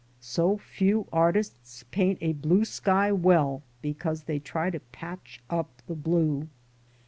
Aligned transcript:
So 0.19 0.57
few 0.57 1.05
artists 1.13 1.83
paint 1.91 2.17
a 2.21 2.33
blue 2.33 2.65
sky 2.65 3.11
well 3.11 3.61
because 3.83 4.23
they 4.23 4.39
try 4.39 4.71
to 4.71 4.79
patch 4.79 5.43
up 5.47 5.83
the 5.85 5.93
blue. 5.93 6.47